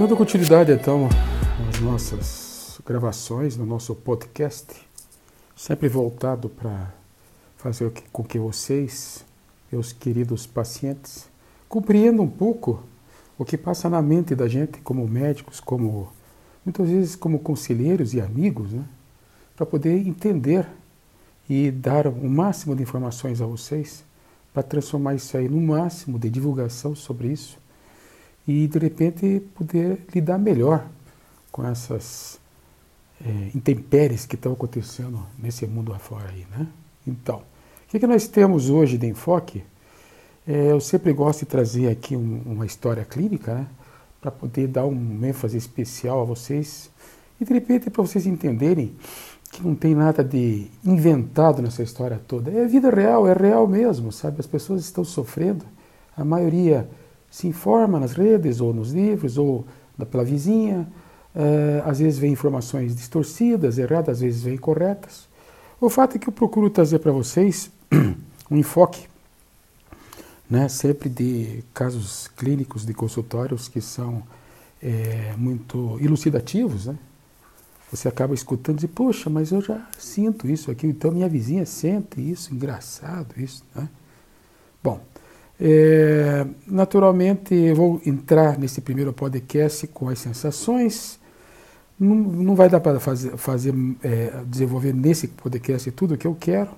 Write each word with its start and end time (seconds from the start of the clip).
Dando 0.00 0.16
continuidade 0.16 0.72
então 0.72 1.10
às 1.68 1.78
nossas 1.80 2.80
gravações, 2.86 3.58
no 3.58 3.66
nosso 3.66 3.94
podcast, 3.94 4.74
sempre 5.54 5.90
voltado 5.90 6.48
para 6.48 6.90
fazer 7.58 7.92
com 8.10 8.24
que 8.24 8.38
vocês, 8.38 9.26
meus 9.70 9.92
queridos 9.92 10.46
pacientes, 10.46 11.28
compreendam 11.68 12.24
um 12.24 12.30
pouco 12.30 12.82
o 13.36 13.44
que 13.44 13.58
passa 13.58 13.90
na 13.90 14.00
mente 14.00 14.34
da 14.34 14.48
gente 14.48 14.80
como 14.80 15.06
médicos, 15.06 15.60
como 15.60 16.10
muitas 16.64 16.88
vezes 16.88 17.14
como 17.14 17.38
conselheiros 17.38 18.14
e 18.14 18.22
amigos, 18.22 18.72
né? 18.72 18.86
para 19.54 19.66
poder 19.66 19.98
entender 20.08 20.66
e 21.46 21.70
dar 21.70 22.06
o 22.06 22.26
máximo 22.26 22.74
de 22.74 22.82
informações 22.82 23.42
a 23.42 23.44
vocês, 23.44 24.02
para 24.54 24.62
transformar 24.62 25.14
isso 25.16 25.36
aí 25.36 25.46
no 25.46 25.60
máximo 25.60 26.18
de 26.18 26.30
divulgação 26.30 26.94
sobre 26.94 27.28
isso 27.28 27.60
e 28.46 28.66
de 28.66 28.78
repente 28.78 29.42
poder 29.54 30.04
lidar 30.14 30.38
melhor 30.38 30.86
com 31.52 31.66
essas 31.66 32.40
é, 33.24 33.50
intempéries 33.54 34.24
que 34.24 34.34
estão 34.34 34.52
acontecendo 34.52 35.24
nesse 35.38 35.66
mundo 35.66 35.92
afora 35.92 36.30
aí, 36.30 36.46
né? 36.50 36.66
Então, 37.06 37.38
o 37.38 37.88
que, 37.88 37.98
que 37.98 38.06
nós 38.06 38.26
temos 38.28 38.70
hoje 38.70 38.96
de 38.96 39.06
enfoque? 39.06 39.62
É, 40.46 40.72
eu 40.72 40.80
sempre 40.80 41.12
gosto 41.12 41.40
de 41.40 41.46
trazer 41.46 41.88
aqui 41.88 42.16
um, 42.16 42.42
uma 42.46 42.66
história 42.66 43.04
clínica, 43.04 43.54
né? 43.54 43.66
Para 44.20 44.30
poder 44.30 44.68
dar 44.68 44.86
um 44.86 45.24
ênfase 45.24 45.56
especial 45.56 46.20
a 46.20 46.24
vocês 46.24 46.90
e 47.40 47.44
de 47.44 47.52
repente 47.52 47.88
para 47.88 48.02
vocês 48.02 48.26
entenderem 48.26 48.94
que 49.50 49.62
não 49.62 49.74
tem 49.74 49.94
nada 49.94 50.22
de 50.22 50.70
inventado 50.84 51.60
nessa 51.60 51.82
história 51.82 52.20
toda. 52.28 52.50
É 52.50 52.66
vida 52.66 52.90
real, 52.90 53.26
é 53.26 53.32
real 53.32 53.66
mesmo, 53.66 54.12
sabe? 54.12 54.40
As 54.40 54.46
pessoas 54.46 54.82
estão 54.82 55.04
sofrendo, 55.04 55.64
a 56.16 56.24
maioria 56.24 56.88
se 57.30 57.46
informa 57.46 58.00
nas 58.00 58.12
redes 58.12 58.60
ou 58.60 58.74
nos 58.74 58.92
livros 58.92 59.38
ou 59.38 59.64
pela 60.10 60.24
vizinha. 60.24 60.86
É, 61.34 61.82
às 61.86 62.00
vezes 62.00 62.18
vem 62.18 62.32
informações 62.32 62.96
distorcidas, 62.96 63.78
erradas, 63.78 64.16
às 64.16 64.20
vezes 64.20 64.42
vem 64.42 64.56
corretas. 64.56 65.28
O 65.80 65.88
fato 65.88 66.16
é 66.16 66.18
que 66.18 66.28
eu 66.28 66.32
procuro 66.32 66.68
trazer 66.68 66.98
para 66.98 67.12
vocês 67.12 67.70
um 68.50 68.56
enfoque, 68.56 69.08
né, 70.48 70.68
sempre 70.68 71.08
de 71.08 71.62
casos 71.72 72.28
clínicos 72.36 72.84
de 72.84 72.92
consultórios 72.92 73.68
que 73.68 73.80
são 73.80 74.22
é, 74.82 75.32
muito 75.36 75.98
elucidativos, 76.00 76.86
né? 76.86 76.98
Você 77.90 78.08
acaba 78.08 78.34
escutando 78.34 78.78
e 78.78 78.86
diz, 78.86 78.90
poxa, 78.94 79.28
mas 79.28 79.50
eu 79.50 79.60
já 79.60 79.84
sinto 79.98 80.48
isso 80.48 80.70
aqui, 80.70 80.86
então 80.86 81.10
minha 81.10 81.28
vizinha 81.28 81.66
sente 81.66 82.20
isso, 82.20 82.54
engraçado 82.54 83.34
isso, 83.36 83.64
né? 83.74 83.88
Bom, 84.82 85.00
é, 85.62 86.46
naturalmente, 86.66 87.54
eu 87.54 87.76
vou 87.76 88.00
entrar 88.06 88.58
nesse 88.58 88.80
primeiro 88.80 89.12
podcast 89.12 89.86
com 89.88 90.08
as 90.08 90.18
sensações. 90.18 91.20
Não, 91.98 92.14
não 92.14 92.54
vai 92.54 92.70
dar 92.70 92.80
para 92.80 92.98
fazer, 92.98 93.36
fazer 93.36 93.74
é, 94.02 94.42
desenvolver 94.46 94.94
nesse 94.94 95.28
podcast 95.28 95.90
tudo 95.90 96.14
o 96.14 96.18
que 96.18 96.26
eu 96.26 96.34
quero, 96.34 96.70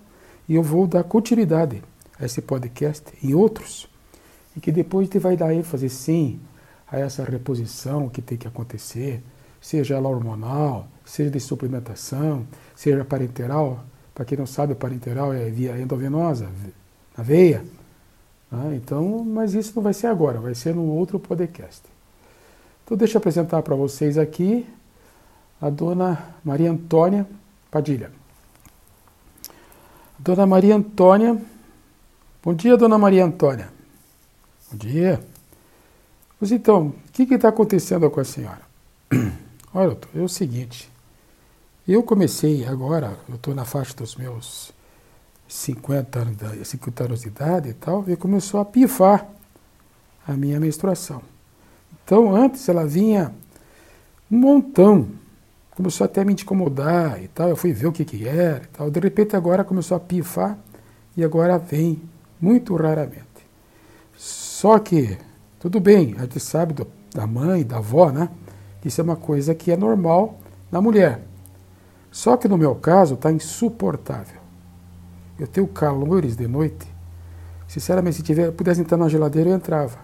e 0.49 0.57
eu 0.57 0.65
vou 0.65 0.89
dar 0.89 1.05
continuidade 1.05 1.81
a 2.19 2.25
esse 2.25 2.43
podcast 2.43 3.05
e 3.23 3.33
outros, 3.33 3.89
e 4.57 4.61
que 4.61 4.73
depois 4.73 5.07
gente 5.07 5.21
vai 5.21 5.37
dar 5.37 5.55
ênfase 5.55 5.89
sim 5.89 6.41
a 6.91 6.99
essa 6.99 7.23
reposição 7.23 8.09
que 8.09 8.21
tem 8.21 8.37
que 8.37 8.49
acontecer, 8.49 9.23
seja 9.61 9.95
ela 9.95 10.09
hormonal, 10.09 10.89
seja 11.05 11.31
de 11.31 11.39
suplementação, 11.39 12.45
seja 12.75 13.05
parenteral. 13.05 13.85
Para 14.13 14.25
quem 14.25 14.37
não 14.37 14.45
sabe, 14.45 14.75
parenteral 14.75 15.33
é 15.33 15.49
via 15.49 15.81
endovenosa, 15.81 16.49
na 17.17 17.23
veia 17.23 17.65
ah, 18.53 18.75
então, 18.75 19.25
mas 19.25 19.55
isso 19.55 19.73
não 19.75 19.83
vai 19.83 19.95
ser 19.95 20.09
agora, 20.09 20.39
vai 20.39 20.55
ser 20.55 20.75
no 20.75 20.85
outro 20.85 21.19
podcast. 21.19 21.81
Então, 22.85 22.99
deixa 22.99 23.17
eu 23.17 23.19
apresentar 23.19 23.63
para 23.63 23.75
vocês 23.75 24.19
aqui 24.19 24.67
a 25.59 25.71
dona 25.71 26.35
Maria 26.45 26.71
Antônia 26.71 27.27
Padilha. 27.71 28.13
Dona 30.19 30.45
Maria 30.45 30.77
Antônia. 30.77 31.41
Bom 32.43 32.53
dia, 32.53 32.77
dona 32.77 32.99
Maria 32.99 33.25
Antônia. 33.25 33.71
Bom 34.71 34.77
dia. 34.77 35.25
Pois 36.39 36.53
então, 36.53 36.89
o 36.89 37.13
que 37.13 37.23
está 37.23 37.49
acontecendo 37.49 38.11
com 38.11 38.21
a 38.21 38.25
senhora? 38.25 38.61
Olha, 39.73 39.97
é 40.15 40.21
o 40.21 40.29
seguinte. 40.29 40.93
Eu 41.89 42.03
comecei 42.03 42.67
agora, 42.67 43.19
eu 43.31 43.37
estou 43.37 43.55
na 43.55 43.65
faixa 43.65 43.95
dos 43.95 44.15
meus 44.15 44.75
50 45.53 46.19
anos, 46.19 46.69
50 46.69 47.05
anos 47.05 47.21
de 47.21 47.29
idade 47.29 47.69
e 47.69 47.75
tal, 47.75 48.05
e 48.09 48.17
começou 48.17 48.59
a 48.59 48.65
pifar 48.65 49.29
a 50.27 50.33
minha 50.33 50.59
menstruação. 50.59 51.21
Então, 52.03 52.35
antes 52.35 52.67
ela 52.71 52.87
vinha 52.87 53.35
um 54.31 54.39
montão, 54.39 55.09
começou 55.77 56.07
até 56.07 56.23
a 56.23 56.25
me 56.25 56.33
incomodar 56.33 57.23
e 57.23 57.29
tal, 57.29 57.51
eu 57.51 57.57
fui 57.57 57.71
ver 57.71 57.87
o 57.87 57.93
que 57.93 58.03
que 58.03 58.27
era 58.27 58.65
e 58.65 58.67
tal. 58.69 58.91
De 58.91 58.99
repente 58.99 59.37
agora 59.37 59.63
começou 59.63 59.95
a 59.95 60.01
pifar 60.01 60.59
e 61.15 61.23
agora 61.23 61.59
vem 61.59 62.01
muito 62.41 62.75
raramente. 62.75 63.27
Só 64.17 64.79
que, 64.79 65.19
tudo 65.61 65.79
bem, 65.81 66.15
a 66.17 66.23
gente 66.23 66.41
sabe 66.41 66.73
do, 66.73 66.87
da 67.15 67.27
mãe, 67.27 67.63
da 67.63 67.77
avó, 67.77 68.11
né? 68.11 68.31
Isso 68.83 69.03
é 69.03 69.05
uma 69.05 69.17
coisa 69.17 69.55
que 69.55 69.71
é 69.71 69.77
normal 69.77 70.39
na 70.71 70.81
mulher. 70.81 71.23
Só 72.11 72.39
que 72.39 72.49
no 72.49 72.57
meu 72.57 72.75
caso 72.75 73.15
está 73.15 73.31
insuportável. 73.31 74.42
Eu 75.43 75.49
tenho 75.49 75.67
calores 75.67 76.37
de 76.37 76.47
noite. 76.47 76.87
Sinceramente, 77.67 78.15
se 78.19 78.23
tiver, 78.23 78.53
pudesse 78.53 78.81
entrar 78.81 78.97
na 78.97 79.09
geladeira, 79.09 79.51
eu 79.51 79.57
entrava. 79.57 79.99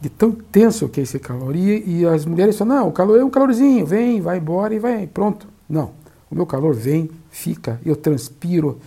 De 0.00 0.08
tão 0.08 0.30
tenso 0.30 0.88
que 0.88 1.00
é 1.00 1.02
esse 1.02 1.18
calor. 1.18 1.56
E, 1.56 1.82
e 1.84 2.06
as 2.06 2.24
mulheres 2.24 2.56
falam, 2.56 2.76
não, 2.76 2.88
o 2.88 2.92
calor 2.92 3.18
é 3.18 3.24
um 3.24 3.30
calorzinho, 3.30 3.84
vem, 3.84 4.20
vai 4.20 4.38
embora 4.38 4.72
e 4.72 4.78
vai, 4.78 5.08
pronto. 5.08 5.48
Não, 5.68 5.90
o 6.30 6.36
meu 6.36 6.46
calor 6.46 6.72
vem, 6.72 7.10
fica, 7.32 7.80
eu 7.84 7.96
transpiro. 7.96 8.78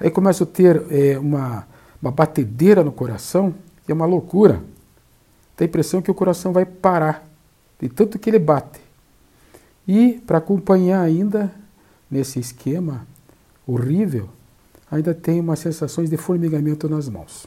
Aí 0.00 0.10
começo 0.10 0.42
a 0.42 0.46
ter 0.46 0.82
é, 0.90 1.16
uma, 1.20 1.68
uma 2.02 2.10
batedeira 2.10 2.82
no 2.82 2.90
coração, 2.90 3.54
e 3.86 3.92
é 3.92 3.94
uma 3.94 4.06
loucura. 4.06 4.60
Tem 5.56 5.66
a 5.66 5.68
impressão 5.68 6.02
que 6.02 6.10
o 6.10 6.14
coração 6.14 6.52
vai 6.52 6.64
parar, 6.64 7.24
de 7.80 7.88
tanto 7.88 8.18
que 8.18 8.28
ele 8.28 8.40
bate. 8.40 8.80
E 9.86 10.20
para 10.26 10.38
acompanhar 10.38 11.00
ainda 11.00 11.52
nesse 12.10 12.40
esquema 12.40 13.06
horrível, 13.64 14.28
ainda 14.92 15.14
tenho 15.14 15.42
umas 15.42 15.58
sensações 15.58 16.10
de 16.10 16.18
formigamento 16.18 16.86
nas 16.86 17.08
mãos. 17.08 17.46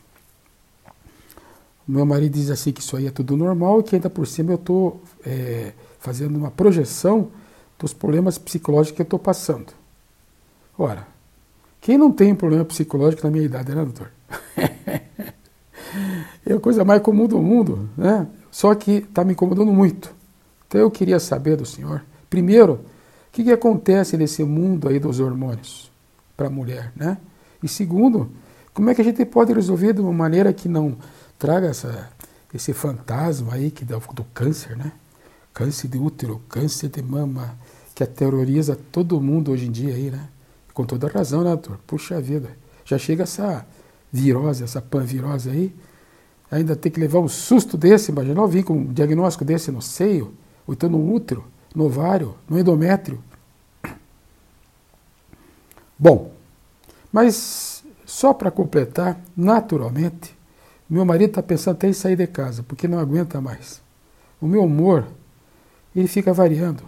Meu 1.88 2.04
marido 2.04 2.34
diz 2.34 2.50
assim 2.50 2.72
que 2.72 2.82
isso 2.82 2.98
aí 2.98 3.06
é 3.06 3.12
tudo 3.12 3.38
normal 3.38 3.80
e 3.80 3.84
que 3.84 3.96
ainda 3.96 4.10
por 4.10 4.26
cima 4.26 4.52
eu 4.52 4.56
estou 4.56 5.04
é, 5.24 5.74
fazendo 6.00 6.36
uma 6.36 6.50
projeção 6.50 7.30
dos 7.78 7.94
problemas 7.94 8.40
psicológicos 8.40 8.96
que 8.96 9.02
eu 9.04 9.06
estou 9.06 9.20
passando. 9.20 9.68
Ora, 10.76 11.08
quem 11.80 12.00
não 12.00 12.12
tem 12.12 12.34
problema 12.34 12.66
psicológico 12.66 13.24
na 13.24 13.30
minha 13.30 13.46
idade, 13.46 13.76
né, 13.76 13.86
doutor? 13.86 14.12
é 16.44 16.54
a 16.54 16.60
coisa 16.60 16.84
mais 16.84 17.04
comum 17.04 17.28
do 17.28 17.40
mundo, 17.40 17.88
né? 17.96 18.28
Só 18.50 18.74
que 18.74 18.92
está 18.92 19.24
me 19.24 19.34
incomodando 19.34 19.72
muito. 19.72 20.12
Então 20.68 20.82
eu 20.82 20.90
queria 20.90 21.20
saber 21.20 21.56
do 21.56 21.66
senhor, 21.66 22.04
primeiro, 22.28 22.74
o 22.74 23.32
que, 23.32 23.44
que 23.44 23.52
acontece 23.52 24.18
nesse 24.18 24.44
mundo 24.44 24.90
aí 24.90 24.98
dos 24.98 25.20
hormônios 25.20 25.92
para 26.36 26.48
a 26.48 26.50
mulher, 26.50 26.92
né? 26.96 27.20
E 27.66 27.68
segundo, 27.68 28.30
como 28.76 28.92
é 28.92 28.94
que 28.94 29.02
a 29.02 29.04
gente 29.04 29.26
pode 29.26 29.52
resolver 29.52 29.92
de 29.92 30.00
uma 30.00 30.14
maneira 30.14 30.54
que 30.54 30.70
não 30.70 30.96
traga 31.40 31.66
essa, 31.66 32.12
esse 32.54 32.74
fantasma 32.74 33.56
aí 33.56 33.72
que 33.72 33.84
dá 33.84 33.98
do 33.98 34.24
câncer, 34.26 34.78
né? 34.78 34.92
Câncer 35.52 35.88
de 35.88 35.98
útero, 35.98 36.40
câncer 36.48 36.90
de 36.90 37.02
mama, 37.02 37.58
que 37.96 38.04
aterroriza 38.04 38.78
todo 38.92 39.20
mundo 39.20 39.52
hoje 39.52 39.66
em 39.66 39.72
dia 39.72 39.96
aí, 39.96 40.12
né? 40.12 40.30
Com 40.76 40.86
toda 40.86 41.08
razão, 41.08 41.42
né, 41.44 41.50
doutor? 41.50 41.80
Puxa 41.88 42.22
vida, 42.22 42.56
já 42.86 43.00
chega 43.00 43.24
essa 43.24 43.66
virose, 44.14 44.64
essa 44.64 44.80
panvirose 44.80 45.50
aí, 45.50 45.76
ainda 46.52 46.76
tem 46.76 46.92
que 46.92 47.00
levar 47.00 47.18
um 47.18 47.28
susto 47.28 47.76
desse, 47.76 48.12
imagina, 48.12 48.40
eu 48.40 48.48
vim 48.48 48.62
com 48.62 48.74
um 48.74 48.94
diagnóstico 48.94 49.44
desse 49.44 49.72
no 49.72 49.82
seio, 49.82 50.36
ou 50.68 50.76
então 50.76 50.88
no 50.88 51.12
útero, 51.12 51.44
no 51.74 51.86
ovário, 51.86 52.36
no 52.48 52.60
endométrio. 52.60 53.24
Bom, 55.98 56.35
mas 57.16 57.82
só 58.06 58.34
para 58.34 58.52
completar, 58.52 59.18
naturalmente, 59.38 60.38
meu 60.90 61.06
marido 61.06 61.30
está 61.30 61.42
pensando 61.42 61.76
até 61.76 61.88
em 61.88 61.94
sair 61.94 62.18
de 62.18 62.28
casa, 62.28 62.62
porque 62.62 62.90
não 62.90 63.00
aguenta 63.00 63.40
mais. 63.40 63.82
O 64.42 64.46
meu 64.46 64.66
humor, 64.66 65.08
ele 65.96 66.10
fica 66.10 66.34
variando. 66.34 66.84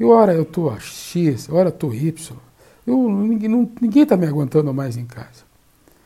E 0.00 0.04
hora 0.04 0.34
eu 0.34 0.42
estou 0.42 0.76
X, 0.80 1.48
hora 1.48 1.68
eu 1.68 1.72
estou 1.72 1.94
Y. 1.94 2.36
Eu, 2.84 3.08
ninguém 3.08 4.02
está 4.02 4.16
me 4.16 4.26
aguentando 4.26 4.74
mais 4.74 4.96
em 4.96 5.06
casa. 5.06 5.44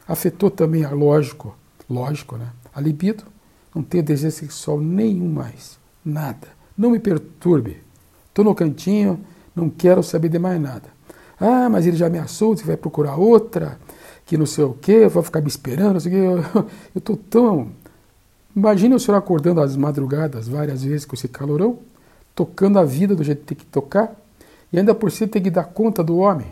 Afetou 0.07 0.51
também, 0.51 0.85
a 0.85 0.91
lógico, 0.91 1.57
lógico, 1.89 2.37
né? 2.37 2.51
A 2.75 2.79
libido, 2.79 3.25
não 3.75 3.83
tenho 3.83 4.05
desejo 4.05 4.37
sexual 4.37 4.79
nenhum 4.79 5.33
mais. 5.33 5.79
Nada. 6.05 6.49
Não 6.77 6.91
me 6.91 6.99
perturbe. 6.99 7.83
Estou 8.29 8.45
no 8.45 8.55
cantinho, 8.55 9.25
não 9.57 9.71
quero 9.71 10.03
saber 10.03 10.29
de 10.29 10.39
mais 10.39 10.61
nada. 10.61 11.00
Ah, 11.41 11.69
mas 11.71 11.87
ele 11.87 11.97
já 11.97 12.07
ameaçou, 12.07 12.57
você 12.57 12.65
vai 12.65 12.77
procurar 12.77 13.17
outra, 13.17 13.79
que 14.27 14.37
não 14.37 14.47
sei 14.47 14.65
o 14.65 14.75
quê, 14.75 15.09
vai 15.09 15.23
ficar 15.23 15.41
me 15.41 15.49
esperando, 15.49 15.95
não 15.95 16.01
sei 16.01 16.29
o 16.29 16.43
quê. 16.43 16.49
Eu 16.95 16.99
estou 16.99 17.17
tão 17.17 17.73
Imagine 18.55 18.95
o 18.95 19.01
senhor 19.01 19.17
acordando 19.17 19.61
às 19.61 19.77
madrugadas 19.77 20.49
várias 20.49 20.83
vezes 20.83 21.05
com 21.05 21.15
esse 21.15 21.29
calorão, 21.29 21.79
tocando 22.35 22.79
a 22.79 22.85
vida 22.85 23.15
do 23.15 23.23
jeito 23.23 23.41
que 23.41 23.47
tem 23.47 23.59
que 23.59 23.65
tocar, 23.65 24.15
e 24.73 24.79
ainda 24.79 24.95
por 24.95 25.11
cima 25.11 25.31
tem 25.31 25.43
que 25.43 25.51
dar 25.51 25.65
conta 25.65 26.03
do 26.03 26.19
homem. 26.19 26.49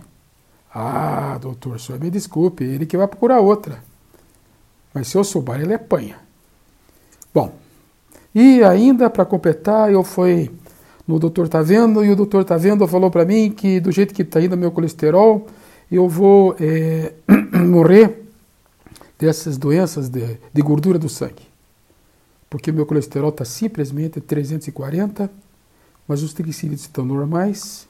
Ah, 0.72 1.38
doutor, 1.40 1.80
senhor 1.80 2.00
me 2.00 2.10
desculpe, 2.10 2.62
ele 2.62 2.86
que 2.86 2.96
vai 2.96 3.08
procurar 3.08 3.40
outra. 3.40 3.82
Mas 4.94 5.08
se 5.08 5.16
eu 5.16 5.24
souber, 5.24 5.60
ele 5.60 5.74
apanha. 5.74 6.18
Bom, 7.34 7.52
e 8.34 8.62
ainda 8.62 9.10
para 9.10 9.24
completar, 9.24 9.92
eu 9.92 10.04
fui 10.04 10.50
no 11.08 11.18
doutor 11.18 11.48
Tá 11.48 11.62
Vendo, 11.62 12.04
e 12.04 12.10
o 12.10 12.14
doutor 12.14 12.44
Tá 12.44 12.58
Vendo 12.58 12.86
falou 12.86 13.10
para 13.10 13.24
mim 13.24 13.50
que 13.50 13.80
do 13.80 13.90
jeito 13.90 14.12
que 14.12 14.20
está 14.20 14.42
indo 14.42 14.58
meu 14.58 14.70
colesterol, 14.70 15.46
eu 15.90 16.06
vou 16.06 16.54
é, 16.60 17.14
morrer 17.66 18.24
dessas 19.18 19.56
doenças 19.56 20.10
de, 20.10 20.38
de 20.52 20.62
gordura 20.62 20.98
do 20.98 21.08
sangue. 21.08 21.48
Porque 22.50 22.70
meu 22.70 22.84
colesterol 22.84 23.30
está 23.30 23.44
simplesmente 23.46 24.20
340, 24.20 25.30
mas 26.06 26.22
os 26.22 26.34
triglicerídeos 26.34 26.82
estão 26.82 27.06
normais 27.06 27.88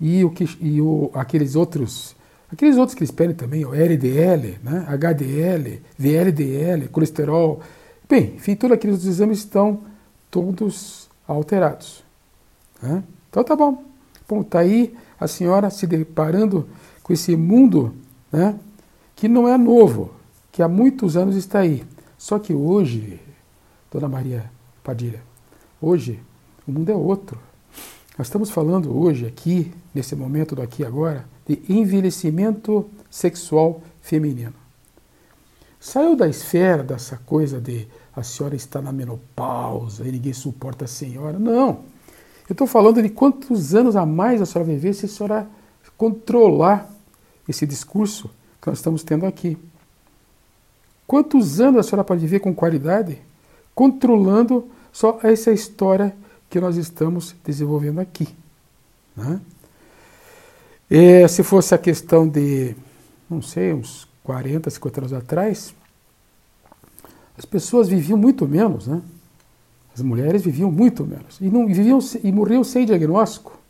e, 0.00 0.24
o 0.24 0.30
que, 0.30 0.48
e 0.60 0.80
o, 0.80 1.10
aqueles 1.14 1.54
outros 1.54 2.16
aqueles 2.52 2.76
outros 2.76 2.96
que 2.96 3.04
eles 3.04 3.12
pedem 3.12 3.36
também, 3.36 3.64
o 3.64 3.72
LDL, 3.72 4.58
né, 4.60 4.84
HDL, 4.88 5.80
VLDL, 5.96 6.88
colesterol, 6.88 7.60
bem, 8.08 8.34
enfim, 8.34 8.56
todos 8.56 8.74
aqueles 8.74 9.04
exames 9.04 9.38
estão 9.38 9.82
todos 10.28 11.08
alterados. 11.28 12.09
Né? 12.82 13.02
Então 13.28 13.44
tá 13.44 13.54
bom. 13.54 13.84
Bom, 14.28 14.42
tá 14.42 14.60
aí 14.60 14.94
a 15.18 15.26
senhora 15.26 15.70
se 15.70 15.86
deparando 15.86 16.68
com 17.02 17.12
esse 17.12 17.36
mundo 17.36 17.94
né, 18.32 18.58
que 19.16 19.28
não 19.28 19.48
é 19.48 19.58
novo, 19.58 20.12
que 20.52 20.62
há 20.62 20.68
muitos 20.68 21.16
anos 21.16 21.36
está 21.36 21.60
aí. 21.60 21.84
Só 22.16 22.38
que 22.38 22.54
hoje, 22.54 23.20
Dona 23.90 24.08
Maria 24.08 24.50
Padilha, 24.84 25.22
hoje 25.80 26.20
o 26.66 26.72
mundo 26.72 26.90
é 26.90 26.94
outro. 26.94 27.38
Nós 28.16 28.26
estamos 28.26 28.50
falando 28.50 28.96
hoje 28.96 29.26
aqui, 29.26 29.72
nesse 29.94 30.14
momento 30.14 30.54
do 30.54 30.62
aqui 30.62 30.82
e 30.82 30.86
agora, 30.86 31.24
de 31.46 31.62
envelhecimento 31.68 32.88
sexual 33.10 33.82
feminino. 34.00 34.54
Saiu 35.80 36.14
da 36.14 36.28
esfera 36.28 36.84
dessa 36.84 37.16
coisa 37.16 37.60
de 37.60 37.88
a 38.14 38.22
senhora 38.22 38.54
está 38.54 38.82
na 38.82 38.92
menopausa 38.92 40.06
e 40.06 40.12
ninguém 40.12 40.32
suporta 40.32 40.84
a 40.84 40.88
senhora. 40.88 41.38
Não. 41.38 41.84
Eu 42.50 42.54
estou 42.54 42.66
falando 42.66 43.00
de 43.00 43.08
quantos 43.08 43.76
anos 43.76 43.94
a 43.94 44.04
mais 44.04 44.42
a 44.42 44.44
senhora 44.44 44.68
viver 44.68 44.92
se 44.92 45.06
a 45.06 45.08
senhora 45.08 45.48
controlar 45.96 46.90
esse 47.48 47.64
discurso 47.64 48.28
que 48.60 48.68
nós 48.68 48.78
estamos 48.78 49.04
tendo 49.04 49.24
aqui. 49.24 49.56
Quantos 51.06 51.60
anos 51.60 51.78
a 51.78 51.88
senhora 51.88 52.02
pode 52.02 52.22
viver 52.22 52.40
com 52.40 52.52
qualidade 52.52 53.18
controlando 53.72 54.68
só 54.92 55.20
essa 55.22 55.52
história 55.52 56.12
que 56.50 56.60
nós 56.60 56.76
estamos 56.76 57.36
desenvolvendo 57.44 58.00
aqui. 58.00 58.28
Né? 59.16 59.40
E, 60.90 61.28
se 61.28 61.44
fosse 61.44 61.72
a 61.72 61.78
questão 61.78 62.28
de, 62.28 62.74
não 63.30 63.40
sei, 63.40 63.72
uns 63.72 64.08
40, 64.24 64.68
50 64.68 65.00
anos 65.00 65.12
atrás, 65.12 65.72
as 67.38 67.44
pessoas 67.44 67.88
viviam 67.88 68.18
muito 68.18 68.44
menos, 68.48 68.88
né? 68.88 69.00
As 70.00 70.02
mulheres 70.02 70.40
viviam 70.40 70.72
muito 70.72 71.04
menos 71.04 71.38
e 71.42 71.50
não 71.50 71.66
viviam 71.66 71.98
e 72.24 72.32
morriam 72.32 72.64
sem 72.64 72.86
diagnóstico. 72.86 73.60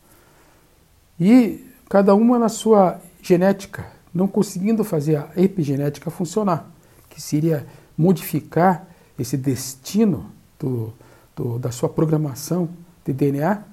E 1.19 1.67
cada 1.89 2.15
uma 2.15 2.39
na 2.39 2.49
sua 2.49 3.01
genética, 3.21 3.85
não 4.15 4.29
conseguindo 4.29 4.85
fazer 4.85 5.17
a 5.17 5.29
epigenética 5.35 6.09
funcionar, 6.09 6.71
que 7.09 7.21
seria 7.21 7.67
modificar 7.99 8.87
esse 9.19 9.37
destino 9.37 10.31
do, 10.57 10.93
do, 11.35 11.59
da 11.59 11.73
sua 11.73 11.89
programação 11.89 12.69
de 13.05 13.13
DNA 13.13 13.65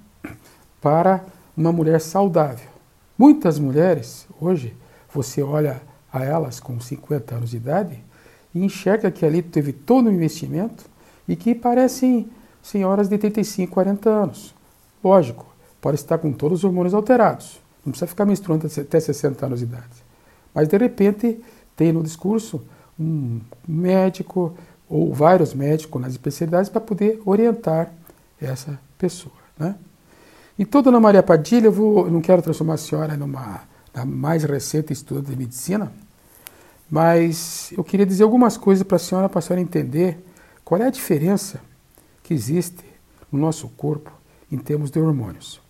para 0.81 1.23
uma 1.55 1.71
mulher 1.71 2.01
saudável. 2.01 2.69
Muitas 3.15 3.59
mulheres, 3.59 4.25
hoje, 4.41 4.75
você 5.13 5.43
olha 5.43 5.79
a 6.11 6.25
elas 6.25 6.59
com 6.59 6.79
50 6.79 7.35
anos 7.35 7.51
de 7.51 7.57
idade 7.57 8.03
e 8.51 8.65
enxerga 8.65 9.11
que 9.11 9.23
ali 9.23 9.43
teve 9.43 9.71
todo 9.71 10.09
um 10.09 10.11
investimento 10.11 10.85
e 11.27 11.35
que 11.35 11.53
parecem 11.53 12.27
senhoras 12.67 13.07
de 13.07 13.17
35, 13.17 13.71
40 13.73 14.09
anos. 14.09 14.53
Lógico, 15.03 15.45
pode 15.79 15.95
estar 15.95 16.17
com 16.17 16.31
todos 16.33 16.59
os 16.59 16.63
hormônios 16.63 16.93
alterados, 16.93 17.59
não 17.85 17.91
precisa 17.91 18.07
ficar 18.07 18.25
menstruando 18.25 18.67
até 18.67 18.99
60 18.99 19.45
anos 19.45 19.59
de 19.59 19.65
idade. 19.65 20.03
Mas 20.53 20.67
de 20.67 20.77
repente 20.77 21.39
tem 21.75 21.93
no 21.93 22.03
discurso 22.03 22.61
um 22.99 23.39
médico, 23.67 24.53
ou 24.89 25.13
vários 25.13 25.53
médicos 25.53 26.01
nas 26.01 26.11
especialidades 26.11 26.69
para 26.69 26.81
poder 26.81 27.21
orientar 27.25 27.91
essa 28.41 28.79
pessoa. 28.97 29.35
Né? 29.57 29.75
Então, 30.57 30.81
dona 30.81 30.99
Maria 30.99 31.21
Padilha, 31.21 31.67
eu, 31.67 31.71
vou, 31.71 32.09
não 32.09 32.19
quero 32.19 32.41
transformar 32.41 32.73
a 32.73 32.77
senhora 32.77 33.15
numa 33.15 33.61
na 33.93 34.05
mais 34.05 34.43
recente 34.43 34.93
estudante 34.93 35.31
de 35.31 35.35
medicina, 35.35 35.91
mas 36.89 37.71
eu 37.75 37.83
queria 37.83 38.05
dizer 38.05 38.23
algumas 38.23 38.55
coisas 38.55 38.83
para 38.83 38.97
a 38.97 38.99
senhora, 38.99 39.27
para 39.27 39.39
a 39.39 39.41
senhora 39.41 39.61
entender 39.61 40.23
qual 40.63 40.81
é 40.81 40.85
a 40.85 40.91
diferença 40.91 41.59
que 42.27 42.33
existe 42.33 42.83
no 43.31 43.39
nosso 43.39 43.69
corpo 43.69 44.11
em 44.51 44.57
termos 44.57 44.91
de 44.91 44.99
hormônios. 44.99 45.61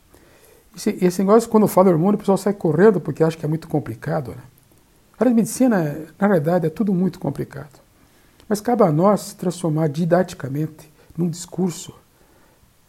Esse, 0.75 0.97
esse 0.99 1.19
negócio, 1.19 1.47
quando 1.47 1.63
eu 1.63 1.67
falo 1.67 1.91
hormônio, 1.91 2.15
o 2.15 2.17
pessoal 2.17 2.37
sai 2.37 2.53
correndo 2.53 2.99
porque 2.99 3.23
acha 3.23 3.37
que 3.37 3.45
é 3.45 3.47
muito 3.47 3.67
complicado. 3.67 4.31
Né? 4.31 4.41
A 5.13 5.23
área 5.23 5.31
de 5.31 5.35
medicina, 5.35 6.07
na 6.19 6.27
verdade, 6.27 6.65
é 6.65 6.69
tudo 6.71 6.91
muito 6.95 7.19
complicado. 7.19 7.79
Mas 8.49 8.59
cabe 8.59 8.81
a 8.81 8.91
nós 8.91 9.35
transformar 9.35 9.87
didaticamente 9.87 10.91
num 11.15 11.29
discurso 11.29 11.93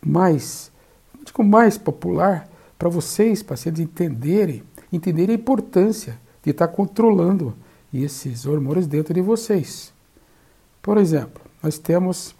mais, 0.02 0.72
digo, 1.22 1.44
mais 1.44 1.76
popular 1.76 2.48
para 2.78 2.88
vocês, 2.88 3.42
pacientes, 3.42 3.82
entenderem, 3.82 4.62
entenderem 4.90 5.36
a 5.36 5.38
importância 5.38 6.18
de 6.42 6.52
estar 6.52 6.68
controlando 6.68 7.54
esses 7.92 8.46
hormônios 8.46 8.86
dentro 8.86 9.12
de 9.12 9.20
vocês. 9.20 9.92
Por 10.80 10.96
exemplo, 10.96 11.42
nós 11.62 11.76
temos 11.76 12.34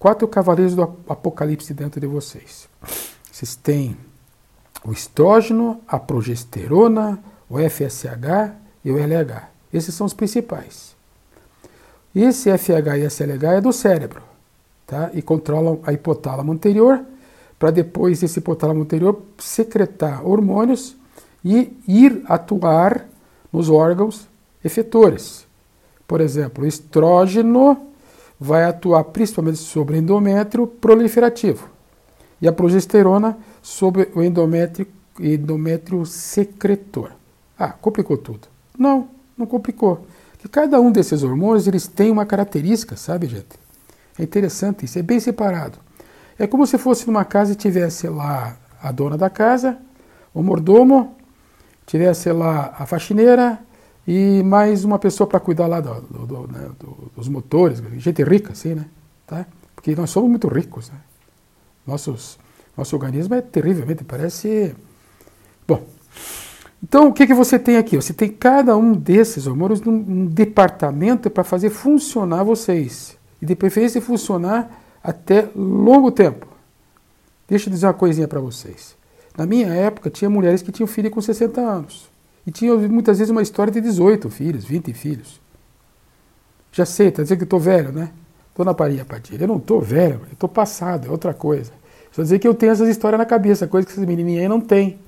quatro 0.00 0.26
cavaleiros 0.26 0.74
do 0.74 0.82
apocalipse 1.06 1.74
dentro 1.74 2.00
de 2.00 2.06
vocês. 2.06 2.66
Vocês 3.30 3.54
têm 3.54 3.96
o 4.82 4.92
estrógeno, 4.92 5.78
a 5.86 5.98
progesterona, 5.98 7.22
o 7.50 7.58
FSH 7.58 8.54
e 8.82 8.90
o 8.90 8.96
LH. 8.96 9.50
Esses 9.72 9.94
são 9.94 10.06
os 10.06 10.14
principais. 10.14 10.96
Esse 12.16 12.50
FH 12.56 12.96
e 12.98 13.10
SLH 13.10 13.56
é 13.56 13.60
do 13.60 13.72
cérebro, 13.72 14.22
tá? 14.86 15.10
E 15.12 15.20
controlam 15.20 15.80
a 15.84 15.92
hipotálamo 15.92 16.50
anterior, 16.50 17.04
para 17.58 17.70
depois 17.70 18.22
esse 18.22 18.38
hipotálamo 18.38 18.82
anterior 18.82 19.20
secretar 19.36 20.26
hormônios 20.26 20.96
e 21.44 21.76
ir 21.86 22.22
atuar 22.24 23.06
nos 23.52 23.68
órgãos 23.68 24.26
efetores. 24.64 25.46
Por 26.08 26.22
exemplo, 26.22 26.64
o 26.64 26.66
estrógeno 26.66 27.89
vai 28.40 28.64
atuar 28.64 29.04
principalmente 29.04 29.58
sobre 29.58 29.96
o 29.96 29.98
endométrio 29.98 30.66
proliferativo 30.66 31.68
e 32.40 32.48
a 32.48 32.52
progesterona 32.52 33.36
sobre 33.60 34.08
o 34.14 34.22
endométrio, 34.22 34.86
endométrio 35.20 36.06
secretor. 36.06 37.12
Ah, 37.58 37.68
complicou 37.68 38.16
tudo. 38.16 38.48
Não, 38.78 39.08
não 39.36 39.44
complicou 39.44 40.06
que 40.38 40.48
cada 40.48 40.80
um 40.80 40.90
desses 40.90 41.22
hormônios 41.22 41.68
eles 41.68 41.86
tem 41.86 42.10
uma 42.10 42.24
característica, 42.24 42.96
sabe, 42.96 43.26
gente? 43.26 43.60
É 44.18 44.22
interessante 44.22 44.86
isso, 44.86 44.98
é 44.98 45.02
bem 45.02 45.20
separado. 45.20 45.78
É 46.38 46.46
como 46.46 46.66
se 46.66 46.78
fosse 46.78 47.06
numa 47.06 47.26
casa 47.26 47.52
e 47.52 47.56
tivesse 47.56 48.08
lá 48.08 48.56
a 48.82 48.90
dona 48.90 49.18
da 49.18 49.28
casa, 49.28 49.76
o 50.32 50.42
mordomo, 50.42 51.14
tivesse 51.84 52.32
lá 52.32 52.74
a 52.78 52.86
faxineira 52.86 53.58
e 54.12 54.42
mais 54.42 54.82
uma 54.84 54.98
pessoa 54.98 55.24
para 55.24 55.38
cuidar 55.38 55.68
lá 55.68 55.80
do, 55.80 56.00
do, 56.00 56.48
né, 56.48 56.68
dos 57.16 57.28
motores, 57.28 57.80
gente 57.96 58.24
rica 58.24 58.50
assim, 58.50 58.74
né? 58.74 58.86
Tá? 59.24 59.46
Porque 59.72 59.94
nós 59.94 60.10
somos 60.10 60.28
muito 60.28 60.48
ricos, 60.48 60.90
né? 60.90 60.96
Nossos, 61.86 62.36
nosso 62.76 62.96
organismo 62.96 63.36
é 63.36 63.40
terrivelmente, 63.40 64.02
parece... 64.02 64.74
Bom, 65.64 65.86
então, 66.82 67.06
o 67.06 67.12
que, 67.12 67.24
que 67.24 67.32
você 67.32 67.56
tem 67.56 67.76
aqui? 67.76 67.94
Você 67.94 68.12
tem 68.12 68.28
cada 68.28 68.76
um 68.76 68.94
desses 68.94 69.46
hormônios 69.46 69.80
num, 69.80 69.92
num 69.92 70.26
departamento 70.26 71.30
para 71.30 71.44
fazer 71.44 71.70
funcionar 71.70 72.42
vocês. 72.42 73.16
E 73.40 73.46
de 73.46 73.54
preferência 73.54 74.02
funcionar 74.02 74.82
até 75.04 75.48
longo 75.54 76.10
tempo. 76.10 76.48
Deixa 77.46 77.68
eu 77.68 77.72
dizer 77.72 77.86
uma 77.86 77.94
coisinha 77.94 78.26
para 78.26 78.40
vocês. 78.40 78.96
Na 79.38 79.46
minha 79.46 79.68
época, 79.68 80.10
tinha 80.10 80.28
mulheres 80.28 80.62
que 80.62 80.72
tinham 80.72 80.88
filho 80.88 81.12
com 81.12 81.20
60 81.20 81.60
anos. 81.60 82.09
E 82.46 82.50
tinham 82.50 82.78
muitas 82.88 83.18
vezes 83.18 83.30
uma 83.30 83.42
história 83.42 83.72
de 83.72 83.80
18 83.80 84.30
filhos, 84.30 84.64
20 84.64 84.92
filhos. 84.92 85.40
Já 86.72 86.86
sei, 86.86 87.08
está 87.08 87.22
dizendo 87.22 87.38
que 87.38 87.44
estou 87.44 87.60
velho, 87.60 87.92
né? 87.92 88.10
Dona 88.56 88.76
Maria 88.78 89.04
Padilha, 89.04 89.44
eu 89.44 89.48
não 89.48 89.56
estou 89.56 89.80
velho, 89.80 90.20
eu 90.26 90.32
estou 90.32 90.48
passado, 90.48 91.06
é 91.06 91.10
outra 91.10 91.32
coisa. 91.32 91.72
Só 92.12 92.22
dizer 92.22 92.38
que 92.38 92.46
eu 92.46 92.54
tenho 92.54 92.72
essas 92.72 92.88
histórias 92.88 93.18
na 93.18 93.24
cabeça, 93.24 93.66
coisa 93.66 93.86
que 93.86 93.92
essas 93.92 94.04
menininhas 94.04 94.42
aí 94.42 94.48
não 94.48 94.60
têm. 94.60 94.98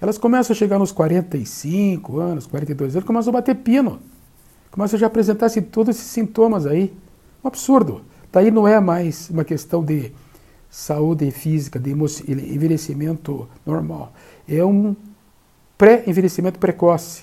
Elas 0.00 0.16
começam 0.16 0.54
a 0.54 0.56
chegar 0.56 0.78
nos 0.78 0.92
45 0.92 2.18
anos, 2.18 2.46
42 2.46 2.96
anos, 2.96 3.06
começam 3.06 3.30
a 3.30 3.34
bater 3.34 3.54
pino. 3.56 4.00
Começam 4.70 4.96
a 4.96 5.00
já 5.00 5.06
apresentar 5.06 5.48
-se 5.48 5.60
todos 5.60 5.96
esses 5.96 6.10
sintomas 6.10 6.66
aí. 6.66 6.92
Um 7.44 7.48
absurdo. 7.48 8.02
daí 8.32 8.50
não 8.50 8.66
é 8.66 8.80
mais 8.80 9.28
uma 9.30 9.44
questão 9.44 9.84
de 9.84 10.12
saúde 10.70 11.30
física, 11.30 11.78
de 11.78 11.90
envelhecimento 11.90 13.48
normal. 13.66 14.12
É 14.48 14.64
um 14.64 14.94
pré-envelhecimento 15.80 16.58
precoce. 16.58 17.22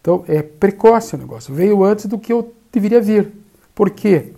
Então, 0.00 0.24
é 0.28 0.40
precoce 0.40 1.16
o 1.16 1.18
negócio. 1.18 1.52
Veio 1.52 1.82
antes 1.82 2.06
do 2.06 2.16
que 2.16 2.32
eu 2.32 2.54
deveria 2.70 3.00
vir. 3.00 3.32
Por 3.74 3.90
quê? 3.90 4.34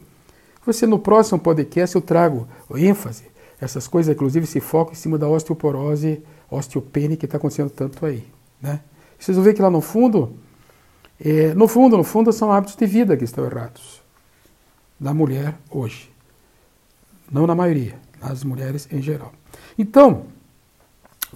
Você 0.65 0.87
no 0.87 0.99
próximo 0.99 1.39
podcast 1.39 1.95
eu 1.95 2.01
trago 2.01 2.49
ênfase, 2.75 3.25
essas 3.61 3.87
coisas, 3.87 4.15
inclusive 4.15 4.47
se 4.47 4.61
foco 4.61 4.93
em 4.93 4.95
cima 4.95 5.19
da 5.19 5.29
osteoporose, 5.29 6.23
osteopenia 6.51 7.19
que 7.19 7.27
está 7.27 7.37
acontecendo 7.37 7.69
tanto 7.69 8.07
aí. 8.07 8.27
Né? 8.63 8.81
Vocês 9.19 9.37
vão 9.37 9.45
ver 9.45 9.53
que 9.53 9.61
lá 9.61 9.69
no 9.69 9.83
fundo, 9.83 10.35
é, 11.23 11.53
no 11.53 11.69
fundo, 11.69 11.99
no 11.99 12.05
fundo, 12.05 12.33
são 12.33 12.51
hábitos 12.51 12.77
de 12.77 12.87
vida 12.87 13.15
que 13.15 13.25
estão 13.25 13.45
errados 13.45 14.01
da 14.99 15.13
mulher 15.13 15.55
hoje. 15.71 16.11
Não 17.31 17.47
na 17.47 17.55
maioria, 17.55 17.95
nas 18.23 18.43
mulheres 18.43 18.89
em 18.91 19.03
geral. 19.03 19.35
Então, 19.79 20.29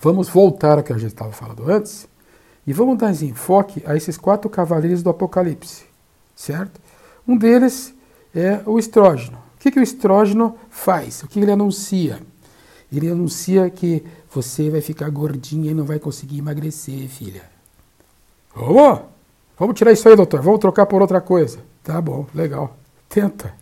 vamos 0.01 0.29
voltar 0.29 0.79
ao 0.79 0.85
que 0.85 0.93
a 0.93 0.99
gente 0.99 1.13
estava 1.13 1.33
falando 1.33 1.71
antes 1.71 2.09
e 2.67 2.73
vamos 2.73 2.99
dar 2.99 3.11
enfoque 3.23 3.83
a 3.87 3.97
esses 3.97 4.17
quatro 4.17 4.49
cavaleiros 4.49 5.03
do 5.03 5.11
Apocalipse, 5.11 5.85
certo? 6.35 6.81
Um 7.27 7.37
deles 7.37 7.95
é 8.35 8.61
o 8.65 8.79
estrógeno. 8.79 9.39
O 9.57 9.61
que, 9.61 9.71
que 9.71 9.81
o 9.81 9.83
estrógeno 9.83 10.57
faz? 10.71 11.23
O 11.23 11.29
que 11.29 11.41
ele 11.41 11.51
anuncia? 11.51 12.21
Ele 12.93 13.11
anuncia 13.11 13.69
que 13.69 14.05
você 14.33 14.71
vai 14.71 14.81
ficar 14.81 15.11
gordinha 15.11 15.71
e 15.71 15.75
não 15.75 15.85
vai 15.85 15.99
conseguir 15.99 16.39
emagrecer, 16.39 17.09
filha. 17.09 17.43
Vamos? 18.55 19.01
Vamos 19.59 19.77
tirar 19.77 19.93
isso 19.93 20.09
aí, 20.09 20.15
doutor. 20.15 20.41
Vamos 20.41 20.61
trocar 20.61 20.87
por 20.87 21.03
outra 21.03 21.21
coisa. 21.21 21.59
Tá 21.83 22.01
bom, 22.01 22.27
legal. 22.35 22.77
Tenta. 23.09 23.53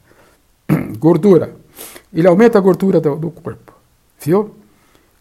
Gordura. 0.98 1.56
Ele 2.12 2.26
aumenta 2.26 2.58
a 2.58 2.60
gordura 2.60 3.00
do, 3.00 3.16
do 3.16 3.30
corpo. 3.30 3.72
Viu? 4.20 4.54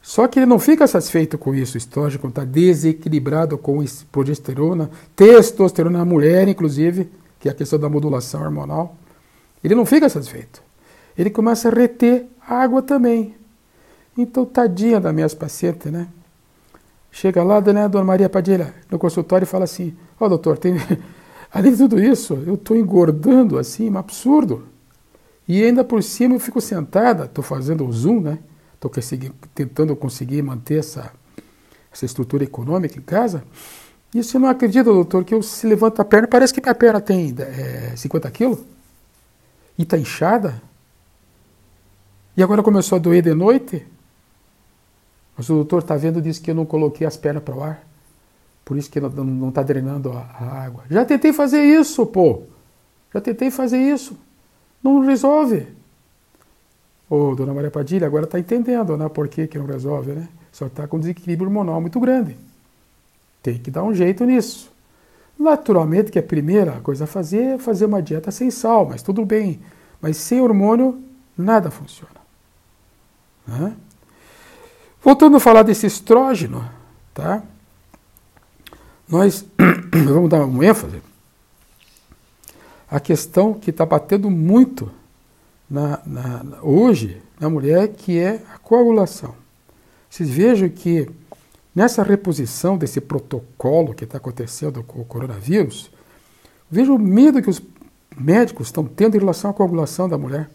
Só 0.06 0.28
que 0.28 0.38
ele 0.38 0.46
não 0.46 0.60
fica 0.60 0.86
satisfeito 0.86 1.36
com 1.36 1.56
isso. 1.56 1.74
O 1.74 1.78
estrógeno 1.80 2.30
está 2.30 2.46
desequilibrado 2.46 3.58
com 3.58 3.84
progesterona, 4.12 4.92
testosterona 5.16 5.98
na 5.98 6.06
mulher, 6.06 6.48
inclusive, 6.48 7.10
que 7.40 7.50
é 7.50 7.52
a 7.52 7.56
questão 7.56 7.80
da 7.80 7.90
modulação 7.90 8.44
hormonal. 8.44 8.96
Ele 9.64 9.74
não 9.74 9.84
fica 9.84 10.08
satisfeito. 10.08 10.62
Ele 11.18 11.32
começa 11.32 11.70
a 11.70 11.72
reter 11.72 12.28
água 12.48 12.84
também. 12.84 13.34
Então, 14.16 14.46
tadinha 14.46 15.00
das 15.00 15.12
minhas 15.12 15.34
pacientes, 15.34 15.92
né? 15.92 16.08
Chega 17.12 17.44
lá, 17.44 17.60
né, 17.60 17.90
dona 17.90 18.06
Maria 18.06 18.30
Padilha, 18.30 18.76
no 18.92 19.00
consultório 19.00 19.46
e 19.46 19.48
fala 19.48 19.64
assim: 19.64 19.98
Ó, 20.20 20.26
oh, 20.28 20.30
doutor, 20.30 20.60
tem... 20.60 20.76
além 21.52 21.72
de 21.72 21.80
tudo 21.80 22.00
isso, 22.00 22.44
eu 22.46 22.54
estou 22.54 22.78
engordando 22.78 23.58
assim, 23.58 23.90
um 23.90 23.98
absurdo. 23.98 24.66
E 25.48 25.64
ainda 25.64 25.84
por 25.84 26.04
cima 26.04 26.36
eu 26.36 26.40
fico 26.40 26.62
sentada, 26.62 27.26
estou 27.26 27.44
fazendo 27.44 27.88
o 27.88 27.92
Zoom, 27.92 28.22
né? 28.22 28.38
Estou 28.88 29.32
tentando 29.54 29.96
conseguir 29.96 30.42
manter 30.42 30.80
essa, 30.80 31.12
essa 31.92 32.06
estrutura 32.06 32.44
econômica 32.44 32.98
em 32.98 33.01
casa. 33.01 33.44
E 34.13 34.24
você 34.24 34.39
não 34.39 34.48
acredita, 34.48 34.86
doutor, 34.86 35.24
que 35.25 35.34
eu 35.34 35.42
se 35.42 35.68
levanto 35.68 36.01
a 36.01 36.06
perna, 36.06 36.27
parece 36.27 36.54
que 36.54 36.62
minha 36.62 36.75
perna 36.75 37.01
tem 37.01 37.36
é, 37.38 37.96
50 37.96 38.32
quilos 38.32 38.60
e 39.77 39.84
está 39.84 39.98
inchada. 39.98 40.62
E 42.38 42.44
agora 42.44 42.63
começou 42.63 42.98
a 42.98 43.00
doer 43.00 43.22
de 43.22 43.34
noite. 43.34 43.86
Mas 45.38 45.50
o 45.50 45.56
doutor 45.56 45.82
está 45.82 45.96
vendo, 45.96 46.22
disse 46.22 46.39
que 46.39 46.50
eu 46.50 46.56
não 46.56 46.65
coloquei 46.65 47.06
as 47.06 47.18
pernas 47.18 47.44
para 47.44 47.56
o 47.56 47.63
ar. 47.63 47.86
Por 48.63 48.77
isso 48.77 48.89
que 48.89 49.00
não 49.00 49.50
está 49.50 49.62
drenando 49.62 50.12
a, 50.12 50.22
a, 50.22 50.63
água. 50.63 50.84
Já 50.89 51.06
tentei 51.06 51.32
fazer 51.32 51.62
isso, 51.62 52.06
pô. 52.06 52.44
Já 53.13 53.22
tentei 53.22 53.51
fazer 53.51 53.77
isso. 53.77 54.18
Não 54.82 55.01
resolve. 55.01 55.68
Ô, 57.10 57.36
dona 57.36 57.54
Maria 57.54 57.70
Padilha, 57.70 58.08
agora 58.08 58.26
está 58.26 58.40
entendendo, 58.40 58.98
né? 58.98 59.08
Por 59.08 59.28
que, 59.28 59.48
que 59.48 59.58
não 59.58 59.66
resolve, 59.66 60.12
né? 60.14 60.28
Só 60.52 60.68
está 60.68 60.88
com 60.88 61.00
desequilíbrio 61.00 61.48
hormonal 61.48 61.80
muito 61.80 62.00
grande. 62.00 62.38
Tem 63.44 63.60
que 63.60 63.70
dar 63.70 63.84
um 63.84 63.94
jeito 63.94 64.26
nisso. 64.26 64.72
Naturalmente 65.38 66.12
que 66.12 66.18
a 66.18 66.24
primeira 66.24 66.80
coisa 66.82 67.04
a 67.04 67.08
fazer 67.08 67.42
é 67.42 67.58
fazer 67.60 67.86
uma 67.86 68.02
dieta 68.02 68.32
sem 68.32 68.50
sal, 68.50 68.88
mas 68.88 69.04
tudo 69.04 69.26
bem. 69.26 69.60
Mas 70.02 70.18
sem 70.18 70.42
hormônio, 70.42 71.04
nada 71.38 71.70
funciona. 71.70 72.16
Né? 73.46 73.76
Voltando 75.04 75.38
a 75.38 75.40
falar 75.40 75.64
desse 75.64 75.86
estrógeno, 75.86 76.68
tá? 77.14 77.44
Nós 79.08 79.46
vamos 79.94 80.30
dar 80.30 80.44
um 80.46 80.64
ênfase. 80.64 81.02
A 82.90 83.00
questão 83.00 83.54
que 83.54 83.70
está 83.70 83.86
batendo 83.86 84.32
muito 84.32 84.90
na, 85.69 86.01
na, 86.05 86.60
hoje 86.62 87.22
na 87.39 87.50
mulher, 87.50 87.89
que 87.89 88.17
é 88.17 88.41
a 88.53 88.57
coagulação. 88.57 89.36
Vocês 90.10 90.29
vejam 90.29 90.69
que 90.69 91.10
Nessa 91.75 92.03
reposição 92.03 92.77
desse 92.77 93.01
protocolo 93.01 93.93
que 93.93 94.05
está 94.05 94.17
acontecendo 94.17 94.81
com 94.81 95.01
o 95.01 95.05
coronavírus, 95.05 95.91
vejo 96.72 96.95
o 96.95 97.00
medo 97.00 97.41
que 97.41 97.50
os 97.50 97.62
médicos 98.17 98.67
estão 98.67 98.86
tendo 98.86 99.17
em 99.17 99.19
relação 99.19 99.51
à 99.51 99.53
coagulação 99.53 100.07
da 100.07 100.17
mulher. 100.17 100.50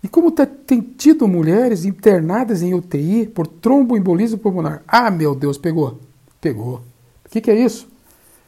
E 0.00 0.06
como 0.06 0.30
tá, 0.30 0.46
tem 0.46 0.80
tido 0.80 1.26
mulheres 1.26 1.84
internadas 1.84 2.62
em 2.62 2.74
UTI 2.74 3.26
por 3.26 3.48
tromboembolismo 3.48 4.38
pulmonar. 4.38 4.84
Ah, 4.86 5.10
meu 5.10 5.34
Deus, 5.34 5.58
pegou. 5.58 5.98
Pegou. 6.40 6.76
O 7.26 7.28
que, 7.28 7.40
que 7.40 7.50
é 7.50 7.58
isso? 7.58 7.88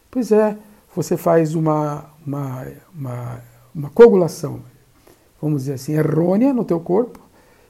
Pois 0.08 0.30
é, 0.30 0.56
você 0.94 1.16
faz 1.16 1.56
uma, 1.56 2.04
uma, 2.24 2.66
uma, 2.94 3.42
uma 3.74 3.90
coagulação, 3.90 4.62
vamos 5.40 5.62
dizer 5.62 5.74
assim, 5.74 5.94
errônea 5.94 6.52
no 6.52 6.64
teu 6.64 6.80
corpo, 6.80 7.18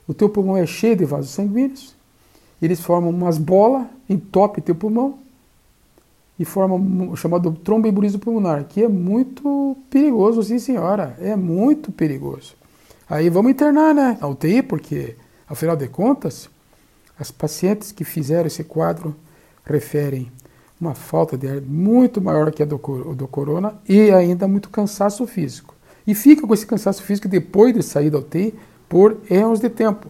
o 0.06 0.14
teu 0.14 0.28
pulmão 0.28 0.56
é 0.56 0.66
cheio 0.66 0.96
de 0.96 1.04
vasos 1.04 1.30
sanguíneos, 1.30 1.94
eles 2.60 2.80
formam 2.80 3.10
umas 3.10 3.38
bolas, 3.38 3.86
entopem 4.08 4.62
teu 4.62 4.74
pulmão 4.74 5.18
e 6.38 6.44
formam 6.44 7.10
o 7.10 7.16
chamado 7.16 7.52
tromboembolismo 7.52 8.18
pulmonar, 8.18 8.64
que 8.64 8.82
é 8.82 8.88
muito 8.88 9.76
perigoso, 9.88 10.42
sim 10.42 10.58
senhora, 10.58 11.16
é 11.20 11.36
muito 11.36 11.92
perigoso. 11.92 12.54
Aí 13.08 13.28
vamos 13.28 13.50
internar, 13.50 13.94
né, 13.94 14.18
na 14.20 14.28
UTI, 14.28 14.62
porque, 14.62 15.16
afinal 15.48 15.76
de 15.76 15.88
contas, 15.88 16.48
as 17.18 17.30
pacientes 17.30 17.92
que 17.92 18.04
fizeram 18.04 18.46
esse 18.46 18.64
quadro 18.64 19.14
referem 19.64 20.30
uma 20.80 20.94
falta 20.94 21.36
de 21.36 21.46
ar 21.46 21.60
muito 21.60 22.20
maior 22.20 22.50
que 22.50 22.62
a 22.62 22.66
do, 22.66 22.78
do 23.14 23.28
corona 23.28 23.74
e 23.86 24.10
ainda 24.10 24.48
muito 24.48 24.70
cansaço 24.70 25.26
físico. 25.26 25.74
E 26.06 26.14
fica 26.14 26.46
com 26.46 26.54
esse 26.54 26.66
cansaço 26.66 27.02
físico 27.02 27.28
depois 27.28 27.74
de 27.74 27.82
sair 27.82 28.10
da 28.10 28.18
UTI 28.18 28.54
por 28.88 29.18
erros 29.30 29.60
de 29.60 29.68
tempo. 29.68 30.08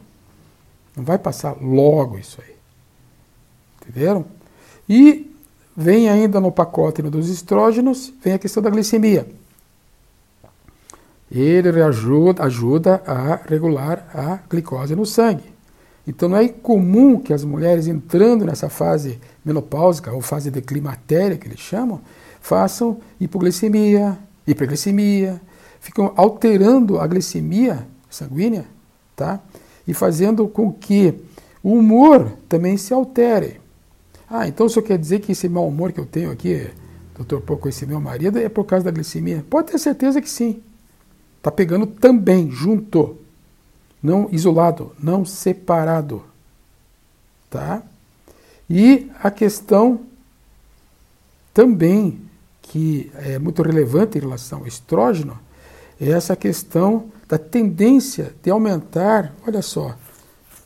Não 0.96 1.04
vai 1.04 1.18
passar 1.18 1.56
logo 1.60 2.18
isso 2.18 2.40
aí. 2.40 2.54
Entenderam? 3.82 4.24
E 4.88 5.30
vem 5.76 6.08
ainda 6.08 6.40
no 6.40 6.52
pacote 6.52 7.02
dos 7.02 7.28
estrógenos, 7.28 8.12
vem 8.22 8.34
a 8.34 8.38
questão 8.38 8.62
da 8.62 8.70
glicemia. 8.70 9.26
Ele 11.30 11.80
ajuda, 11.80 12.42
ajuda 12.42 13.02
a 13.06 13.36
regular 13.48 14.08
a 14.12 14.40
glicose 14.48 14.96
no 14.96 15.06
sangue. 15.06 15.44
Então 16.06 16.28
não 16.28 16.36
é 16.36 16.48
comum 16.48 17.20
que 17.20 17.32
as 17.32 17.44
mulheres 17.44 17.86
entrando 17.86 18.44
nessa 18.44 18.68
fase 18.68 19.20
menopáusica 19.44 20.12
ou 20.12 20.20
fase 20.20 20.50
de 20.50 20.60
climatéria 20.60 21.36
que 21.36 21.46
eles 21.46 21.60
chamam, 21.60 22.00
façam 22.40 22.98
hipoglicemia, 23.20 24.18
hiperglicemia, 24.44 25.40
ficam 25.80 26.12
alterando 26.16 27.00
a 27.00 27.06
glicemia 27.06 27.86
sanguínea, 28.08 28.66
tá? 29.16 29.40
e 29.86 29.94
fazendo 29.94 30.46
com 30.46 30.72
que 30.72 31.14
o 31.62 31.74
humor 31.74 32.32
também 32.48 32.76
se 32.76 32.94
altere. 32.94 33.60
Ah, 34.28 34.46
então 34.46 34.66
isso 34.66 34.80
quer 34.82 34.96
dizer 34.96 35.20
que 35.20 35.32
esse 35.32 35.48
mau 35.48 35.66
humor 35.66 35.92
que 35.92 35.98
eu 35.98 36.06
tenho 36.06 36.30
aqui, 36.30 36.70
doutor 37.16 37.58
com 37.58 37.68
esse 37.68 37.84
meu 37.84 38.00
marido, 38.00 38.38
é 38.38 38.48
por 38.48 38.64
causa 38.64 38.84
da 38.84 38.90
glicemia? 38.92 39.44
Pode 39.50 39.72
ter 39.72 39.78
certeza 39.78 40.20
que 40.20 40.30
sim. 40.30 40.62
Está 41.38 41.50
pegando 41.50 41.86
também, 41.86 42.50
junto. 42.50 43.16
Não 44.02 44.28
isolado, 44.30 44.92
não 44.98 45.24
separado. 45.24 46.22
Tá? 47.50 47.82
E 48.68 49.10
a 49.20 49.30
questão 49.30 50.00
também 51.52 52.20
que 52.62 53.10
é 53.16 53.38
muito 53.40 53.60
relevante 53.62 54.16
em 54.16 54.20
relação 54.20 54.60
ao 54.60 54.66
estrógeno 54.68 55.36
é 56.00 56.10
essa 56.10 56.34
questão 56.34 57.10
da 57.28 57.38
tendência 57.38 58.34
de 58.42 58.50
aumentar, 58.50 59.34
olha 59.46 59.60
só, 59.60 59.94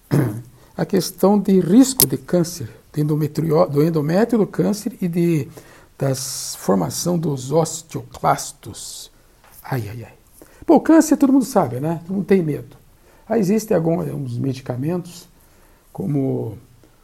a 0.76 0.86
questão 0.86 1.38
de 1.38 1.58
risco 1.60 2.06
de 2.06 2.16
câncer, 2.16 2.70
de 2.92 3.02
do 3.02 3.82
endométrio 3.82 4.38
do 4.38 4.46
câncer 4.46 4.96
e 5.00 5.08
de, 5.08 5.48
das 5.98 6.54
formação 6.56 7.18
dos 7.18 7.50
osteoclastos. 7.50 9.10
Ai, 9.62 9.88
ai, 9.88 10.04
ai. 10.04 10.14
Bom, 10.66 10.78
câncer 10.78 11.16
todo 11.16 11.32
mundo 11.32 11.44
sabe, 11.44 11.80
né? 11.80 12.00
Não 12.08 12.22
tem 12.22 12.42
medo. 12.42 12.76
Aí 13.28 13.40
existem 13.40 13.76
alguns 13.76 14.38
medicamentos, 14.38 15.28
como 15.92 16.56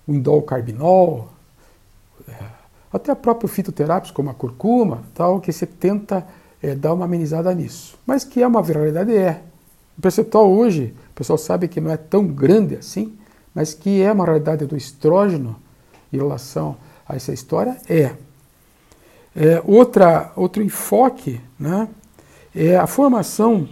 o 0.07 0.15
indolcarbinol, 0.15 1.29
é, 2.29 2.45
até 2.93 3.15
próprio 3.15 3.49
fitoterápicos, 3.49 4.11
como 4.11 4.31
a 4.31 4.35
curcuma, 4.35 5.03
tal, 5.15 5.41
que 5.41 5.53
você 5.53 5.67
tenta 5.67 6.27
é, 6.63 6.75
dar 6.75 6.93
uma 6.95 7.05
amenizada 7.05 7.55
nisso. 7.55 7.99
Mas 8.07 8.25
que 8.25 8.43
é 8.43 8.47
uma 8.47 8.63
viralidade, 8.63 9.17
é 9.17 9.43
O 9.97 10.03
percentual 10.03 10.51
hoje, 10.51 10.95
o 11.11 11.15
pessoal 11.15 11.39
sabe 11.39 11.69
que 11.69 11.81
não 11.81 11.91
é 11.91 11.97
tão 11.97 12.27
grande 12.27 12.77
assim, 12.77 13.17
mas 13.55 13.75
que 13.75 14.03
é 14.03 14.13
uma 14.13 14.25
realidade 14.25 14.67
do 14.67 14.77
estrógeno 14.77 15.57
em 16.13 16.17
relação 16.17 16.77
a 17.09 17.17
essa 17.17 17.33
história, 17.33 17.77
é. 17.89 18.15
é 19.35 19.63
outra, 19.65 20.33
outro 20.37 20.63
enfoque 20.63 21.41
né, 21.59 21.89
é 22.55 22.77
a 22.77 22.87
formação 22.87 23.69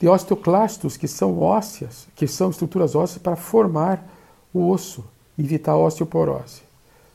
de 0.00 0.08
osteoclastos, 0.08 0.96
que 0.96 1.08
são 1.08 1.40
ósseas, 1.40 2.06
que 2.14 2.26
são 2.26 2.50
estruturas 2.50 2.94
ósseas 2.94 3.20
para 3.20 3.36
formar 3.36 4.06
o 4.52 4.68
osso, 4.68 5.04
evitar 5.36 5.72
a 5.72 5.76
osteoporose. 5.76 6.62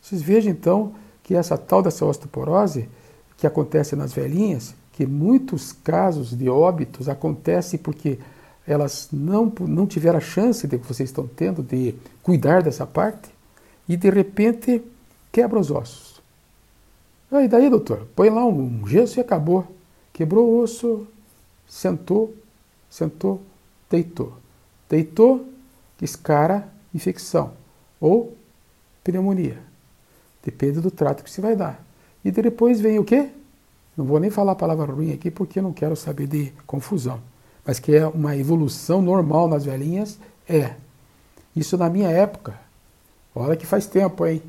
Vocês 0.02 0.22
vejam 0.22 0.52
então 0.52 0.94
que 1.24 1.34
essa 1.34 1.58
tal 1.58 1.82
dessa 1.82 2.06
osteoporose 2.06 2.90
que 3.44 3.48
acontece 3.48 3.94
nas 3.94 4.14
velhinhas, 4.14 4.74
que 4.94 5.06
muitos 5.06 5.74
casos 5.74 6.30
de 6.30 6.48
óbitos 6.48 7.10
acontecem 7.10 7.78
porque 7.78 8.18
elas 8.66 9.10
não, 9.12 9.52
não 9.68 9.86
tiveram 9.86 10.18
a 10.18 10.22
chance 10.22 10.66
de 10.66 10.80
que 10.80 10.88
vocês 10.88 11.10
estão 11.10 11.28
tendo 11.28 11.62
de 11.62 11.94
cuidar 12.22 12.64
dessa 12.64 12.88
parte 12.88 13.30
e 13.86 13.98
de 13.98 14.10
repente 14.10 14.82
quebra 15.30 15.60
os 15.60 15.70
ossos. 15.70 16.22
E 17.34 17.48
daí, 17.50 17.70
doutor? 17.70 18.08
Põe 18.16 18.30
lá 18.30 18.46
um 18.46 18.88
gesso 18.88 19.20
e 19.20 19.22
acabou. 19.22 19.68
Quebrou 20.14 20.48
o 20.48 20.60
osso, 20.62 21.06
sentou, 21.68 22.34
sentou, 22.90 23.42
deitou. 23.90 24.38
Deitou, 24.90 25.46
escara, 26.02 26.66
infecção 26.96 27.52
ou 28.00 28.38
pneumonia. 29.04 29.62
Depende 30.42 30.80
do 30.80 30.90
trato 30.90 31.26
que 31.26 31.30
se 31.30 31.42
vai 31.42 31.58
dar. 31.58 31.84
E 32.24 32.32
depois 32.32 32.80
vem 32.80 33.00
o 33.00 33.04
quê? 33.04 33.30
Não 33.98 34.06
vou 34.06 34.20
nem 34.20 34.30
falar 34.30 34.54
a 34.54 34.56
palavra 34.56 34.92
ruim 34.92 35.12
aqui 35.12 35.30
porque 35.30 35.60
eu 35.60 35.64
não 35.64 35.74
quero 35.74 35.96
saber 35.96 36.28
de 36.28 36.54
confusão. 36.66 37.20
Mas 37.66 37.80
que 37.80 37.96
é 37.96 38.08
uma 38.08 38.36
evolução 38.36 39.02
normal 39.02 39.48
nas 39.48 39.66
velhinhas, 39.66 40.20
é. 40.48 40.76
Isso 41.56 41.78
na 41.78 41.90
minha 41.90 42.10
época. 42.10 42.60
Olha 43.36 43.56
que 43.56 43.66
faz 43.66 43.86
tempo, 43.86 44.26
hein? 44.26 44.42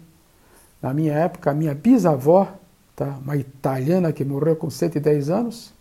Na 0.81 0.93
minha 0.93 1.12
época, 1.14 1.50
a 1.50 1.54
minha 1.54 1.75
bisavó, 1.75 2.49
tá? 2.95 3.19
uma 3.23 3.37
italiana 3.37 4.12
que 4.12 4.25
morreu 4.25 4.57
com 4.57 4.69
110 4.69 5.31
anos, 5.31 5.73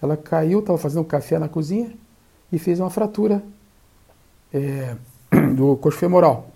ela 0.00 0.16
caiu, 0.16 0.60
estava 0.60 0.78
fazendo 0.78 1.02
um 1.02 1.04
café 1.04 1.38
na 1.38 1.48
cozinha, 1.48 1.92
e 2.50 2.58
fez 2.58 2.78
uma 2.78 2.90
fratura 2.90 3.42
é, 4.52 4.94
do 5.56 5.76
coxo 5.76 5.98
femoral. 5.98 6.48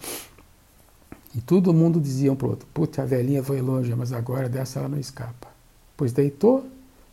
E 1.36 1.40
todo 1.42 1.74
mundo 1.74 2.00
dizia 2.00 2.32
um 2.32 2.36
para 2.36 2.46
o 2.46 2.50
outro: 2.50 2.66
Putz, 2.72 2.98
a 2.98 3.04
velhinha 3.04 3.44
foi 3.44 3.60
longe, 3.60 3.94
mas 3.94 4.12
agora 4.12 4.48
dessa 4.48 4.78
ela 4.78 4.88
não 4.88 4.98
escapa. 4.98 5.48
Pois 5.94 6.12
deitou, 6.12 6.66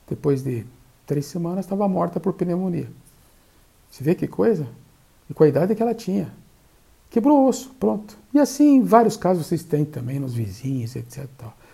depois 0.07 0.41
de 0.41 0.65
três 1.05 1.25
semanas 1.25 1.65
estava 1.65 1.87
morta 1.89 2.21
por 2.21 2.31
pneumonia. 2.33 2.89
Você 3.91 4.03
vê 4.03 4.15
que 4.15 4.25
coisa? 4.25 4.65
E 5.29 5.33
com 5.33 5.43
a 5.43 5.47
idade 5.47 5.75
que 5.75 5.81
ela 5.81 5.93
tinha. 5.93 6.33
Quebrou 7.09 7.39
o 7.39 7.47
osso, 7.47 7.75
pronto. 7.79 8.17
E 8.33 8.39
assim, 8.39 8.81
vários 8.81 9.17
casos 9.17 9.45
vocês 9.45 9.61
têm 9.61 9.83
também 9.85 10.19
nos 10.19 10.33
vizinhos, 10.33 10.95
etc. 10.95 11.27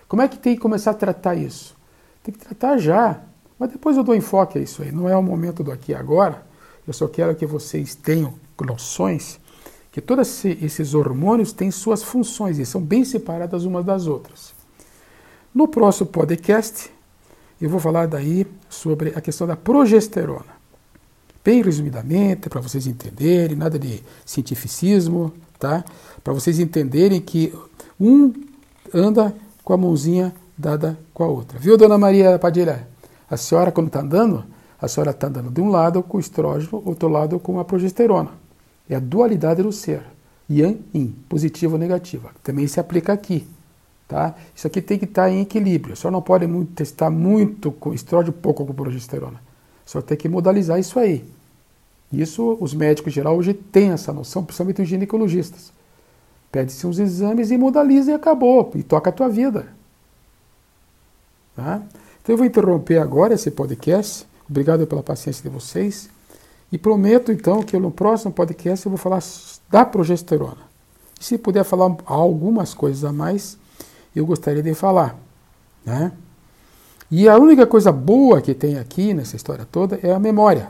Como 0.07 0.21
é 0.21 0.27
que 0.27 0.37
tem 0.37 0.55
que 0.55 0.61
começar 0.61 0.91
a 0.91 0.95
tratar 0.95 1.35
isso? 1.35 1.77
Tem 2.23 2.33
que 2.33 2.39
tratar 2.39 2.77
já. 2.77 3.21
Mas 3.59 3.71
depois 3.71 3.95
eu 3.95 4.03
dou 4.03 4.15
enfoque 4.15 4.57
a 4.57 4.61
isso 4.61 4.81
aí. 4.81 4.91
Não 4.91 5.07
é 5.07 5.15
o 5.15 5.21
momento 5.21 5.63
do 5.63 5.71
aqui 5.71 5.91
e 5.91 5.95
agora. 5.95 6.43
Eu 6.85 6.93
só 6.93 7.07
quero 7.07 7.35
que 7.35 7.45
vocês 7.45 7.93
tenham 7.93 8.33
noções 8.59 9.39
que 9.91 10.01
todos 10.01 10.45
esses 10.45 10.93
hormônios 10.93 11.51
têm 11.51 11.71
suas 11.71 12.03
funções 12.03 12.59
e 12.59 12.65
são 12.65 12.81
bem 12.81 13.03
separadas 13.03 13.63
umas 13.65 13.85
das 13.85 14.07
outras. 14.07 14.53
No 15.53 15.67
próximo 15.67 16.07
podcast, 16.07 16.91
eu 17.59 17.69
vou 17.69 17.79
falar 17.79 18.07
daí 18.07 18.45
sobre 18.69 19.09
a 19.15 19.21
questão 19.21 19.47
da 19.47 19.55
progesterona. 19.55 20.59
Bem 21.43 21.61
resumidamente, 21.61 22.49
para 22.49 22.61
vocês 22.61 22.85
entenderem, 22.85 23.55
nada 23.57 23.79
de 23.79 24.03
cientificismo, 24.25 25.33
tá? 25.57 25.83
Para 26.23 26.33
vocês 26.33 26.59
entenderem 26.59 27.19
que 27.19 27.53
um 27.99 28.31
anda 28.93 29.35
com 29.63 29.73
a 29.73 29.77
mãozinha 29.77 30.33
dada 30.57 30.99
com 31.13 31.23
a 31.23 31.27
outra. 31.27 31.57
Viu, 31.57 31.77
dona 31.77 31.97
Maria 31.97 32.37
Padilha? 32.37 32.87
A 33.29 33.37
senhora, 33.37 33.71
quando 33.71 33.87
está 33.87 34.01
andando, 34.01 34.43
a 34.79 34.87
senhora 34.87 35.11
está 35.11 35.27
andando 35.27 35.49
de 35.49 35.61
um 35.61 35.69
lado 35.69 36.03
com 36.03 36.17
o 36.17 36.19
estrógeno, 36.19 36.81
outro 36.85 37.07
lado 37.07 37.39
com 37.39 37.59
a 37.59 37.65
progesterona. 37.65 38.38
É 38.89 38.95
a 38.95 38.99
dualidade 38.99 39.61
do 39.61 39.71
ser. 39.71 40.01
Yang, 40.49 40.81
Yin, 40.93 41.15
positivo 41.29 41.73
ou 41.73 41.79
negativo. 41.79 42.29
Também 42.43 42.67
se 42.67 42.79
aplica 42.79 43.13
aqui. 43.13 43.47
Tá? 44.07 44.33
Isso 44.55 44.65
aqui 44.65 44.81
tem 44.81 44.97
que 44.97 45.05
estar 45.05 45.23
tá 45.23 45.29
em 45.29 45.41
equilíbrio. 45.41 45.95
Só 45.95 46.09
não 46.09 46.21
pode 46.21 46.47
muito, 46.47 46.73
testar 46.73 47.09
muito 47.09 47.71
com 47.71 47.93
estrógeno, 47.93 48.33
pouco 48.33 48.65
com 48.65 48.73
progesterona. 48.73 49.39
Só 49.85 50.01
tem 50.01 50.17
que 50.17 50.27
modalizar 50.27 50.79
isso 50.79 50.97
aí. 50.97 51.23
Isso 52.11 52.57
os 52.59 52.73
médicos 52.73 53.13
geral 53.13 53.37
hoje 53.37 53.53
têm 53.53 53.91
essa 53.91 54.11
noção, 54.11 54.43
principalmente 54.43 54.81
os 54.81 54.87
ginecologistas. 54.87 55.71
Pede-se 56.51 56.87
uns 56.87 56.97
exames 56.97 57.51
e 57.51 57.57
modaliza 57.57 58.11
e 58.11 58.13
acabou. 58.15 58.71
E 58.73 58.81
toca 58.81 59.11
a 59.11 59.13
tua 59.13 59.29
vida. 59.29 59.67
Tá? 61.55 61.83
Então 62.23 62.33
eu 62.33 62.37
vou 62.37 62.47
interromper 62.47 62.97
agora 62.97 63.35
esse 63.35 63.51
podcast 63.51 64.27
Obrigado 64.49 64.87
pela 64.87 65.03
paciência 65.03 65.43
de 65.43 65.49
vocês. 65.49 66.09
E 66.71 66.77
prometo 66.77 67.31
então 67.31 67.63
que 67.63 67.77
no 67.77 67.91
próximo 67.91 68.31
podcast 68.31 68.85
eu 68.85 68.91
vou 68.91 68.97
falar 68.97 69.23
da 69.69 69.85
progesterona. 69.85 70.69
E 71.19 71.25
se 71.25 71.37
puder 71.37 71.63
falar 71.63 71.97
algumas 72.05 72.73
coisas 72.73 73.03
a 73.03 73.11
mais, 73.11 73.57
eu 74.15 74.25
gostaria 74.25 74.61
de 74.61 74.73
falar. 74.73 75.17
Né? 75.85 76.11
E 77.11 77.27
a 77.27 77.37
única 77.37 77.65
coisa 77.65 77.91
boa 77.91 78.41
que 78.41 78.53
tem 78.53 78.77
aqui 78.77 79.13
nessa 79.13 79.35
história 79.35 79.65
toda 79.65 79.99
é 80.03 80.13
a 80.13 80.19
memória. 80.19 80.69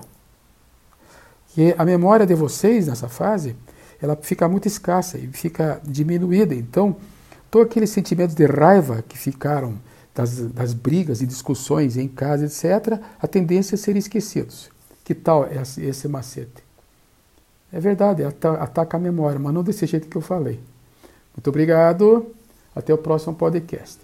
Que 1.50 1.76
a 1.78 1.84
memória 1.84 2.26
de 2.26 2.34
vocês 2.34 2.88
nessa 2.88 3.10
fase, 3.10 3.56
ela 4.02 4.18
fica 4.22 4.48
muito 4.48 4.68
escassa 4.68 5.18
e 5.18 5.28
fica 5.28 5.82
diminuída. 5.84 6.56
Então, 6.56 6.96
todos 7.52 7.68
aqueles 7.68 7.90
sentimentos 7.90 8.36
de 8.36 8.46
raiva 8.46 9.04
que 9.08 9.18
ficaram 9.18 9.78
das, 10.16 10.38
das 10.38 10.74
brigas 10.74 11.22
e 11.22 11.28
discussões 11.28 11.98
em 11.98 12.08
casa, 12.08 12.46
etc., 12.46 13.00
a 13.20 13.28
tendência 13.28 13.76
é 13.76 13.78
ser 13.78 13.98
esquecidos. 13.98 14.70
Que 15.10 15.16
tal 15.16 15.50
esse, 15.52 16.08
macete? 16.08 16.64
É 17.74 17.80
verdade, 17.80 18.24
ataca 18.24 18.96
a 18.96 19.00
memória, 19.00 19.40
mas 19.40 19.52
não 19.52 19.64
desse 19.64 19.88
jeito 19.88 20.08
que 20.08 20.16
eu 20.16 20.22
falei. 20.22 20.60
Muito 21.36 21.50
obrigado. 21.50 22.28
Até 22.76 22.94
o 22.94 22.98
próximo 23.00 23.34
podcast. 23.34 23.98